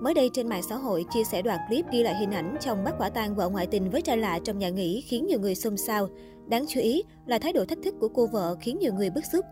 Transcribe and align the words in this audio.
Mới 0.00 0.14
đây 0.14 0.30
trên 0.32 0.48
mạng 0.48 0.62
xã 0.62 0.76
hội 0.76 1.04
chia 1.10 1.24
sẻ 1.24 1.42
đoạn 1.42 1.58
clip 1.68 1.84
ghi 1.92 2.02
lại 2.02 2.14
hình 2.20 2.30
ảnh 2.30 2.56
chồng 2.60 2.84
bắt 2.84 2.94
quả 2.98 3.08
tang 3.08 3.34
vợ 3.34 3.48
ngoại 3.48 3.66
tình 3.66 3.90
với 3.90 4.02
trai 4.02 4.16
lạ 4.16 4.38
trong 4.44 4.58
nhà 4.58 4.68
nghỉ 4.68 5.00
khiến 5.00 5.26
nhiều 5.26 5.40
người 5.40 5.54
xôn 5.54 5.76
xao. 5.76 6.08
Đáng 6.46 6.64
chú 6.68 6.80
ý 6.80 7.02
là 7.26 7.38
thái 7.38 7.52
độ 7.52 7.64
thách 7.64 7.78
thức 7.84 7.94
của 8.00 8.08
cô 8.08 8.26
vợ 8.26 8.56
khiến 8.60 8.78
nhiều 8.80 8.92
người 8.94 9.10
bức 9.10 9.24
xúc. 9.32 9.44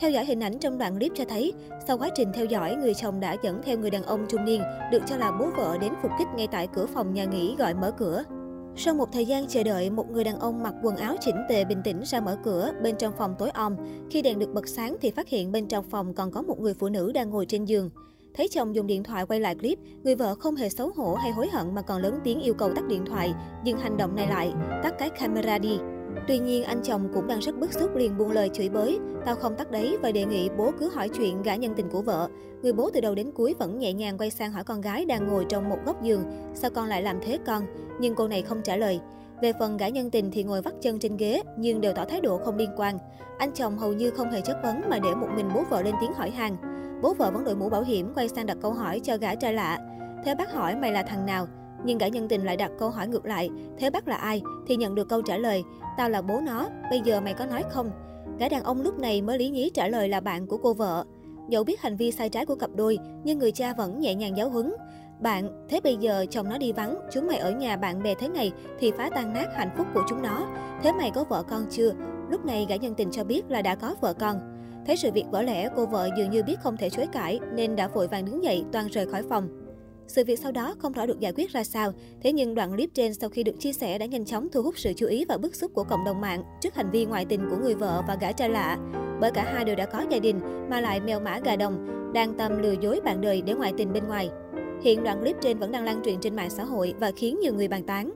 Theo 0.00 0.10
dõi 0.10 0.24
hình 0.24 0.40
ảnh 0.40 0.58
trong 0.58 0.78
đoạn 0.78 0.98
clip 0.98 1.12
cho 1.14 1.24
thấy, 1.24 1.52
sau 1.86 1.98
quá 1.98 2.08
trình 2.14 2.28
theo 2.34 2.44
dõi, 2.44 2.76
người 2.76 2.94
chồng 2.94 3.20
đã 3.20 3.36
dẫn 3.42 3.60
theo 3.64 3.78
người 3.78 3.90
đàn 3.90 4.02
ông 4.02 4.26
trung 4.28 4.44
niên, 4.44 4.62
được 4.92 5.02
cho 5.06 5.16
là 5.16 5.32
bố 5.32 5.46
vợ 5.56 5.78
đến 5.80 5.92
phục 6.02 6.10
kích 6.18 6.28
ngay 6.36 6.46
tại 6.46 6.68
cửa 6.74 6.86
phòng 6.86 7.14
nhà 7.14 7.24
nghỉ 7.24 7.56
gọi 7.58 7.74
mở 7.74 7.90
cửa. 7.90 8.24
Sau 8.76 8.94
một 8.94 9.12
thời 9.12 9.26
gian 9.26 9.46
chờ 9.46 9.62
đợi, 9.62 9.90
một 9.90 10.10
người 10.10 10.24
đàn 10.24 10.38
ông 10.38 10.62
mặc 10.62 10.74
quần 10.82 10.96
áo 10.96 11.16
chỉnh 11.20 11.36
tề 11.48 11.64
bình 11.64 11.80
tĩnh 11.84 12.00
ra 12.04 12.20
mở 12.20 12.38
cửa, 12.44 12.72
bên 12.82 12.96
trong 12.98 13.12
phòng 13.18 13.34
tối 13.38 13.50
om. 13.50 13.76
Khi 14.10 14.22
đèn 14.22 14.38
được 14.38 14.54
bật 14.54 14.68
sáng 14.68 14.96
thì 15.00 15.10
phát 15.10 15.28
hiện 15.28 15.52
bên 15.52 15.68
trong 15.68 15.84
phòng 15.90 16.14
còn 16.14 16.30
có 16.30 16.42
một 16.42 16.60
người 16.60 16.74
phụ 16.74 16.88
nữ 16.88 17.12
đang 17.12 17.30
ngồi 17.30 17.46
trên 17.46 17.64
giường. 17.64 17.90
Thấy 18.36 18.48
chồng 18.48 18.74
dùng 18.74 18.86
điện 18.86 19.02
thoại 19.02 19.26
quay 19.26 19.40
lại 19.40 19.54
clip, 19.54 19.78
người 20.02 20.14
vợ 20.14 20.34
không 20.34 20.56
hề 20.56 20.68
xấu 20.68 20.90
hổ 20.96 21.14
hay 21.14 21.30
hối 21.30 21.48
hận 21.48 21.74
mà 21.74 21.82
còn 21.82 22.02
lớn 22.02 22.18
tiếng 22.24 22.40
yêu 22.40 22.54
cầu 22.54 22.70
tắt 22.74 22.84
điện 22.88 23.04
thoại, 23.06 23.34
dừng 23.64 23.78
hành 23.78 23.96
động 23.96 24.16
này 24.16 24.26
lại, 24.26 24.52
tắt 24.82 24.94
cái 24.98 25.10
camera 25.10 25.58
đi. 25.58 25.78
Tuy 26.28 26.38
nhiên, 26.38 26.64
anh 26.64 26.82
chồng 26.82 27.08
cũng 27.14 27.26
đang 27.26 27.38
rất 27.38 27.58
bức 27.58 27.72
xúc 27.72 27.96
liền 27.96 28.18
buông 28.18 28.30
lời 28.30 28.50
chửi 28.52 28.68
bới, 28.68 28.98
tao 29.26 29.34
không 29.34 29.56
tắt 29.56 29.70
đấy 29.70 29.96
và 30.02 30.12
đề 30.12 30.24
nghị 30.24 30.48
bố 30.58 30.70
cứ 30.78 30.90
hỏi 30.90 31.08
chuyện 31.08 31.42
gã 31.42 31.54
nhân 31.54 31.74
tình 31.76 31.88
của 31.88 32.02
vợ. 32.02 32.28
Người 32.62 32.72
bố 32.72 32.90
từ 32.90 33.00
đầu 33.00 33.14
đến 33.14 33.30
cuối 33.34 33.54
vẫn 33.58 33.78
nhẹ 33.78 33.92
nhàng 33.92 34.18
quay 34.18 34.30
sang 34.30 34.52
hỏi 34.52 34.64
con 34.64 34.80
gái 34.80 35.04
đang 35.04 35.28
ngồi 35.28 35.46
trong 35.48 35.68
một 35.68 35.78
góc 35.86 36.02
giường, 36.02 36.22
sao 36.54 36.70
con 36.70 36.88
lại 36.88 37.02
làm 37.02 37.18
thế 37.22 37.38
con? 37.46 37.62
Nhưng 38.00 38.14
cô 38.14 38.28
này 38.28 38.42
không 38.42 38.62
trả 38.62 38.76
lời. 38.76 39.00
Về 39.42 39.52
phần 39.58 39.76
gã 39.76 39.88
nhân 39.88 40.10
tình 40.10 40.30
thì 40.30 40.42
ngồi 40.42 40.62
vắt 40.62 40.74
chân 40.80 40.98
trên 40.98 41.16
ghế 41.16 41.42
nhưng 41.58 41.80
đều 41.80 41.92
tỏ 41.92 42.04
thái 42.04 42.20
độ 42.20 42.38
không 42.38 42.56
liên 42.56 42.70
quan. 42.76 42.98
Anh 43.38 43.52
chồng 43.54 43.78
hầu 43.78 43.92
như 43.92 44.10
không 44.10 44.30
hề 44.30 44.40
chất 44.40 44.56
vấn 44.62 44.80
mà 44.90 44.98
để 44.98 45.14
một 45.14 45.28
mình 45.36 45.48
bố 45.54 45.62
vợ 45.70 45.82
lên 45.82 45.94
tiếng 46.00 46.12
hỏi 46.12 46.30
hàng. 46.30 46.56
Bố 47.04 47.14
vợ 47.14 47.30
vẫn 47.30 47.44
đội 47.44 47.56
mũ 47.56 47.68
bảo 47.68 47.82
hiểm 47.82 48.12
quay 48.14 48.28
sang 48.28 48.46
đặt 48.46 48.56
câu 48.62 48.72
hỏi 48.72 49.00
cho 49.00 49.16
gã 49.16 49.34
trai 49.34 49.54
lạ. 49.54 49.78
Thế 50.24 50.34
bác 50.34 50.52
hỏi 50.52 50.76
mày 50.76 50.92
là 50.92 51.02
thằng 51.02 51.26
nào? 51.26 51.46
Nhưng 51.84 51.98
gã 51.98 52.08
nhân 52.08 52.28
tình 52.28 52.44
lại 52.44 52.56
đặt 52.56 52.70
câu 52.78 52.90
hỏi 52.90 53.08
ngược 53.08 53.26
lại, 53.26 53.50
thế 53.78 53.90
bác 53.90 54.08
là 54.08 54.16
ai? 54.16 54.42
Thì 54.66 54.76
nhận 54.76 54.94
được 54.94 55.08
câu 55.08 55.22
trả 55.22 55.36
lời, 55.36 55.64
tao 55.96 56.10
là 56.10 56.22
bố 56.22 56.40
nó, 56.40 56.68
bây 56.90 57.00
giờ 57.00 57.20
mày 57.20 57.34
có 57.34 57.46
nói 57.46 57.64
không? 57.70 57.90
Gã 58.38 58.48
đàn 58.48 58.62
ông 58.62 58.82
lúc 58.82 58.98
này 58.98 59.22
mới 59.22 59.38
lý 59.38 59.48
nhí 59.48 59.70
trả 59.74 59.88
lời 59.88 60.08
là 60.08 60.20
bạn 60.20 60.46
của 60.46 60.56
cô 60.56 60.74
vợ. 60.74 61.04
Dẫu 61.48 61.64
biết 61.64 61.80
hành 61.80 61.96
vi 61.96 62.10
sai 62.10 62.28
trái 62.28 62.46
của 62.46 62.54
cặp 62.54 62.70
đôi, 62.74 62.98
nhưng 63.24 63.38
người 63.38 63.52
cha 63.52 63.74
vẫn 63.74 64.00
nhẹ 64.00 64.14
nhàng 64.14 64.36
giáo 64.36 64.50
huấn. 64.50 64.74
Bạn, 65.20 65.66
thế 65.68 65.80
bây 65.84 65.96
giờ 65.96 66.26
chồng 66.30 66.48
nó 66.48 66.58
đi 66.58 66.72
vắng, 66.72 66.96
chúng 67.12 67.26
mày 67.26 67.38
ở 67.38 67.50
nhà 67.50 67.76
bạn 67.76 68.02
bè 68.02 68.14
thế 68.14 68.28
này 68.28 68.52
thì 68.78 68.92
phá 68.98 69.10
tan 69.14 69.32
nát 69.32 69.46
hạnh 69.54 69.70
phúc 69.76 69.86
của 69.94 70.02
chúng 70.08 70.22
nó. 70.22 70.46
Thế 70.82 70.92
mày 70.92 71.10
có 71.10 71.24
vợ 71.24 71.42
con 71.42 71.66
chưa? 71.70 71.92
Lúc 72.30 72.44
này 72.44 72.66
gã 72.68 72.76
nhân 72.76 72.94
tình 72.94 73.10
cho 73.10 73.24
biết 73.24 73.42
là 73.48 73.62
đã 73.62 73.74
có 73.74 73.94
vợ 74.00 74.14
con. 74.14 74.53
Thấy 74.86 74.96
sự 74.96 75.10
việc 75.12 75.24
vỡ 75.30 75.42
lẽ, 75.42 75.68
cô 75.76 75.86
vợ 75.86 76.08
dường 76.16 76.30
như 76.30 76.42
biết 76.42 76.56
không 76.62 76.76
thể 76.76 76.90
chối 76.90 77.06
cãi 77.12 77.40
nên 77.54 77.76
đã 77.76 77.88
vội 77.88 78.08
vàng 78.08 78.24
đứng 78.24 78.44
dậy 78.44 78.64
toàn 78.72 78.86
rời 78.86 79.06
khỏi 79.06 79.22
phòng. 79.22 79.48
Sự 80.06 80.24
việc 80.24 80.38
sau 80.38 80.52
đó 80.52 80.74
không 80.78 80.92
rõ 80.92 81.06
được 81.06 81.20
giải 81.20 81.32
quyết 81.36 81.50
ra 81.52 81.64
sao, 81.64 81.92
thế 82.22 82.32
nhưng 82.32 82.54
đoạn 82.54 82.72
clip 82.72 82.90
trên 82.94 83.14
sau 83.14 83.30
khi 83.30 83.42
được 83.42 83.54
chia 83.58 83.72
sẻ 83.72 83.98
đã 83.98 84.06
nhanh 84.06 84.24
chóng 84.24 84.48
thu 84.52 84.62
hút 84.62 84.78
sự 84.78 84.92
chú 84.96 85.06
ý 85.06 85.24
và 85.24 85.36
bức 85.36 85.54
xúc 85.54 85.70
của 85.74 85.84
cộng 85.84 86.04
đồng 86.04 86.20
mạng 86.20 86.42
trước 86.60 86.74
hành 86.74 86.90
vi 86.90 87.04
ngoại 87.04 87.24
tình 87.24 87.50
của 87.50 87.56
người 87.56 87.74
vợ 87.74 88.02
và 88.08 88.16
gã 88.20 88.32
trai 88.32 88.50
lạ. 88.50 88.78
Bởi 89.20 89.30
cả 89.30 89.44
hai 89.44 89.64
đều 89.64 89.76
đã 89.76 89.86
có 89.86 90.04
gia 90.10 90.18
đình 90.18 90.40
mà 90.70 90.80
lại 90.80 91.00
mèo 91.00 91.20
mã 91.20 91.38
gà 91.44 91.56
đồng, 91.56 91.88
đang 92.12 92.34
tâm 92.34 92.62
lừa 92.62 92.74
dối 92.80 93.00
bạn 93.04 93.20
đời 93.20 93.42
để 93.42 93.54
ngoại 93.54 93.72
tình 93.76 93.92
bên 93.92 94.04
ngoài. 94.06 94.30
Hiện 94.82 95.04
đoạn 95.04 95.20
clip 95.20 95.36
trên 95.40 95.58
vẫn 95.58 95.72
đang 95.72 95.84
lan 95.84 96.00
truyền 96.04 96.20
trên 96.20 96.36
mạng 96.36 96.50
xã 96.50 96.64
hội 96.64 96.94
và 97.00 97.12
khiến 97.16 97.38
nhiều 97.40 97.54
người 97.54 97.68
bàn 97.68 97.82
tán. 97.82 98.10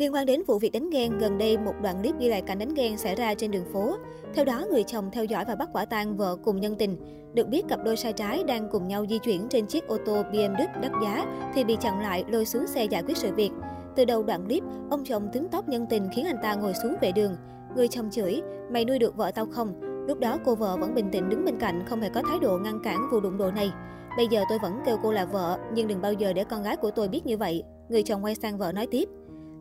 Liên 0.00 0.14
quan 0.14 0.26
đến 0.26 0.42
vụ 0.46 0.58
việc 0.58 0.72
đánh 0.72 0.90
ghen, 0.90 1.18
gần 1.18 1.38
đây 1.38 1.58
một 1.58 1.74
đoạn 1.82 2.00
clip 2.00 2.14
ghi 2.18 2.28
lại 2.28 2.42
cảnh 2.42 2.58
đánh 2.58 2.74
ghen 2.74 2.98
xảy 2.98 3.14
ra 3.14 3.34
trên 3.34 3.50
đường 3.50 3.64
phố. 3.72 3.96
Theo 4.34 4.44
đó, 4.44 4.64
người 4.70 4.82
chồng 4.82 5.10
theo 5.12 5.24
dõi 5.24 5.44
và 5.44 5.54
bắt 5.54 5.68
quả 5.72 5.84
tang 5.84 6.16
vợ 6.16 6.36
cùng 6.44 6.60
nhân 6.60 6.74
tình. 6.78 6.96
Được 7.34 7.48
biết 7.48 7.64
cặp 7.68 7.84
đôi 7.84 7.96
sai 7.96 8.12
trái 8.12 8.44
đang 8.44 8.68
cùng 8.72 8.88
nhau 8.88 9.06
di 9.10 9.18
chuyển 9.18 9.48
trên 9.48 9.66
chiếc 9.66 9.86
ô 9.86 9.96
tô 10.06 10.22
BMW 10.32 10.56
đắt 10.56 10.92
giá 11.02 11.26
thì 11.54 11.64
bị 11.64 11.76
chặn 11.80 12.00
lại 12.00 12.24
lôi 12.28 12.44
xuống 12.44 12.66
xe 12.66 12.84
giải 12.84 13.02
quyết 13.02 13.16
sự 13.16 13.32
việc. 13.34 13.50
Từ 13.96 14.04
đầu 14.04 14.22
đoạn 14.22 14.44
clip, 14.44 14.62
ông 14.90 15.04
chồng 15.04 15.28
tính 15.32 15.46
tóc 15.50 15.68
nhân 15.68 15.86
tình 15.90 16.08
khiến 16.14 16.26
anh 16.26 16.38
ta 16.42 16.54
ngồi 16.54 16.72
xuống 16.82 16.94
vệ 17.00 17.12
đường. 17.12 17.36
Người 17.76 17.88
chồng 17.88 18.10
chửi, 18.10 18.42
mày 18.70 18.84
nuôi 18.84 18.98
được 18.98 19.16
vợ 19.16 19.30
tao 19.30 19.46
không? 19.46 19.80
Lúc 20.08 20.18
đó 20.18 20.38
cô 20.44 20.54
vợ 20.54 20.76
vẫn 20.76 20.94
bình 20.94 21.08
tĩnh 21.12 21.28
đứng 21.28 21.44
bên 21.44 21.58
cạnh 21.58 21.82
không 21.86 22.00
hề 22.00 22.08
có 22.08 22.22
thái 22.28 22.38
độ 22.38 22.58
ngăn 22.58 22.80
cản 22.82 22.98
vụ 23.12 23.20
đụng 23.20 23.38
độ 23.38 23.50
này. 23.50 23.70
Bây 24.16 24.26
giờ 24.30 24.44
tôi 24.48 24.58
vẫn 24.62 24.80
kêu 24.86 24.96
cô 25.02 25.12
là 25.12 25.24
vợ, 25.24 25.58
nhưng 25.74 25.88
đừng 25.88 26.00
bao 26.00 26.12
giờ 26.12 26.32
để 26.32 26.44
con 26.44 26.62
gái 26.62 26.76
của 26.76 26.90
tôi 26.90 27.08
biết 27.08 27.26
như 27.26 27.36
vậy. 27.36 27.62
Người 27.88 28.02
chồng 28.02 28.24
quay 28.24 28.34
sang 28.34 28.58
vợ 28.58 28.72
nói 28.72 28.86
tiếp. 28.90 29.08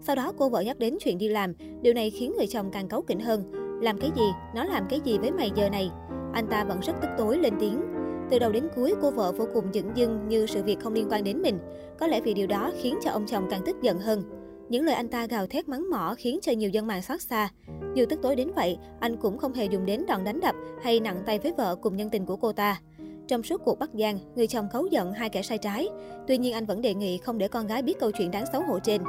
Sau 0.01 0.15
đó 0.15 0.33
cô 0.37 0.49
vợ 0.49 0.61
nhắc 0.61 0.79
đến 0.79 0.97
chuyện 0.99 1.17
đi 1.17 1.27
làm, 1.27 1.53
điều 1.81 1.93
này 1.93 2.09
khiến 2.09 2.33
người 2.37 2.47
chồng 2.47 2.69
càng 2.71 2.87
cáu 2.87 3.01
kỉnh 3.01 3.19
hơn. 3.19 3.43
Làm 3.81 3.97
cái 3.97 4.11
gì? 4.15 4.25
Nó 4.55 4.63
làm 4.63 4.85
cái 4.89 4.99
gì 5.03 5.17
với 5.17 5.31
mày 5.31 5.51
giờ 5.55 5.69
này? 5.69 5.91
Anh 6.33 6.47
ta 6.47 6.63
vẫn 6.63 6.79
rất 6.79 6.93
tức 7.01 7.09
tối 7.17 7.37
lên 7.37 7.53
tiếng. 7.59 7.81
Từ 8.29 8.39
đầu 8.39 8.51
đến 8.51 8.67
cuối, 8.75 8.93
cô 9.01 9.11
vợ 9.11 9.31
vô 9.31 9.45
cùng 9.53 9.65
dững 9.73 9.91
dưng 9.95 10.27
như 10.27 10.45
sự 10.45 10.63
việc 10.63 10.79
không 10.79 10.93
liên 10.93 11.07
quan 11.09 11.23
đến 11.23 11.41
mình. 11.41 11.59
Có 11.99 12.07
lẽ 12.07 12.21
vì 12.21 12.33
điều 12.33 12.47
đó 12.47 12.71
khiến 12.81 12.95
cho 13.03 13.11
ông 13.11 13.25
chồng 13.25 13.47
càng 13.49 13.61
tức 13.65 13.81
giận 13.81 13.99
hơn. 13.99 14.23
Những 14.69 14.83
lời 14.83 14.95
anh 14.95 15.07
ta 15.07 15.27
gào 15.27 15.47
thét 15.47 15.69
mắng 15.69 15.89
mỏ 15.89 16.15
khiến 16.17 16.39
cho 16.41 16.51
nhiều 16.51 16.69
dân 16.69 16.87
mạng 16.87 17.01
xót 17.01 17.21
xa. 17.21 17.49
Dù 17.95 18.05
tức 18.09 18.19
tối 18.21 18.35
đến 18.35 18.51
vậy, 18.55 18.77
anh 18.99 19.17
cũng 19.17 19.37
không 19.37 19.53
hề 19.53 19.65
dùng 19.65 19.85
đến 19.85 20.05
đòn 20.07 20.23
đánh 20.23 20.39
đập 20.39 20.55
hay 20.83 20.99
nặng 20.99 21.23
tay 21.25 21.39
với 21.39 21.53
vợ 21.57 21.75
cùng 21.75 21.95
nhân 21.95 22.09
tình 22.09 22.25
của 22.25 22.35
cô 22.35 22.51
ta. 22.51 22.81
Trong 23.27 23.43
suốt 23.43 23.61
cuộc 23.65 23.79
bắt 23.79 23.89
giang, 23.93 24.19
người 24.35 24.47
chồng 24.47 24.67
cấu 24.73 24.85
giận 24.85 25.13
hai 25.13 25.29
kẻ 25.29 25.41
sai 25.41 25.57
trái. 25.57 25.87
Tuy 26.27 26.37
nhiên 26.37 26.53
anh 26.53 26.65
vẫn 26.65 26.81
đề 26.81 26.93
nghị 26.93 27.17
không 27.17 27.37
để 27.37 27.47
con 27.47 27.67
gái 27.67 27.81
biết 27.81 27.99
câu 27.99 28.11
chuyện 28.11 28.31
đáng 28.31 28.45
xấu 28.53 28.61
hổ 28.61 28.79
trên. 28.79 29.01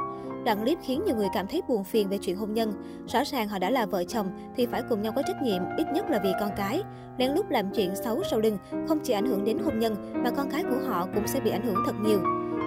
Đoạn 0.45 0.61
clip 0.61 0.77
khiến 0.81 1.03
nhiều 1.05 1.15
người 1.15 1.27
cảm 1.33 1.47
thấy 1.47 1.61
buồn 1.67 1.83
phiền 1.83 2.09
về 2.09 2.17
chuyện 2.21 2.35
hôn 2.35 2.53
nhân. 2.53 2.73
Rõ 3.07 3.23
ràng 3.25 3.47
họ 3.47 3.59
đã 3.59 3.69
là 3.69 3.85
vợ 3.85 4.03
chồng 4.03 4.27
thì 4.55 4.65
phải 4.65 4.81
cùng 4.89 5.01
nhau 5.01 5.13
có 5.15 5.21
trách 5.27 5.41
nhiệm, 5.41 5.61
ít 5.77 5.87
nhất 5.93 6.09
là 6.09 6.19
vì 6.23 6.31
con 6.39 6.49
cái. 6.57 6.83
Lén 7.17 7.31
lút 7.31 7.45
làm 7.49 7.65
chuyện 7.73 7.95
xấu 7.95 8.23
sau 8.23 8.39
lưng 8.39 8.57
không 8.87 8.99
chỉ 9.03 9.13
ảnh 9.13 9.25
hưởng 9.25 9.45
đến 9.45 9.57
hôn 9.57 9.79
nhân 9.79 9.95
mà 10.23 10.29
con 10.31 10.49
cái 10.51 10.63
của 10.63 10.87
họ 10.87 11.07
cũng 11.13 11.27
sẽ 11.27 11.39
bị 11.39 11.51
ảnh 11.51 11.65
hưởng 11.65 11.83
thật 11.85 11.95
nhiều. 12.01 12.21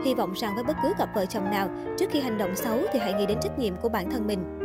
Hy 0.04 0.14
vọng 0.14 0.32
rằng 0.36 0.52
với 0.54 0.64
bất 0.64 0.76
cứ 0.82 0.92
cặp 0.98 1.08
vợ 1.14 1.26
chồng 1.26 1.50
nào, 1.50 1.68
trước 1.98 2.06
khi 2.10 2.20
hành 2.20 2.38
động 2.38 2.56
xấu 2.56 2.78
thì 2.92 2.98
hãy 2.98 3.14
nghĩ 3.14 3.26
đến 3.26 3.38
trách 3.42 3.58
nhiệm 3.58 3.76
của 3.76 3.88
bản 3.88 4.10
thân 4.10 4.26
mình. 4.26 4.63